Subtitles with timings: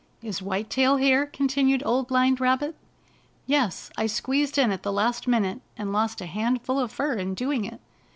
[0.23, 2.75] "Is White Tail here?" continued Old Blind Rabbit.
[3.45, 7.35] "Yes, I squeezed in at the last minute, and lost a handful of fur in
[7.35, 7.79] doing it."